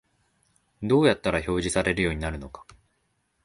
[0.81, 2.65] どうやったら表示されるようになるのか